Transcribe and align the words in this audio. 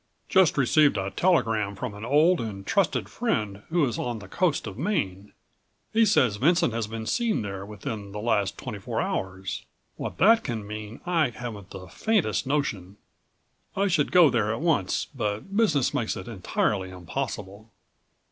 "Just 0.29 0.57
received 0.57 0.97
a 0.97 1.11
telegram 1.11 1.75
from 1.75 1.93
an 1.93 2.03
old 2.03 2.41
and 2.41 2.65
trusted 2.65 3.07
friend 3.07 3.61
who 3.69 3.85
is 3.85 3.99
on 3.99 4.17
the 4.17 4.27
coast 4.27 4.65
of 4.65 4.75
Maine. 4.75 5.31
He 5.93 6.07
says 6.07 6.37
Vincent 6.37 6.73
has 6.73 6.87
been 6.87 7.05
seen 7.05 7.43
there 7.43 7.63
within 7.67 8.11
the 8.11 8.19
last 8.19 8.57
twenty 8.57 8.79
four 8.79 8.99
hours. 8.99 9.63
What 9.97 10.17
that 10.17 10.43
can 10.43 10.65
mean 10.65 11.01
I 11.05 11.29
haven't 11.29 11.69
the 11.69 11.87
faintest 11.87 12.47
notion. 12.47 12.97
I 13.75 13.87
should 13.89 14.11
go 14.11 14.31
there 14.31 14.51
at 14.51 14.59
once 14.61 15.05
but 15.13 15.55
business 15.55 15.93
makes 15.93 16.17
it 16.17 16.27
entirely 16.27 16.89
impossible." 16.89 17.69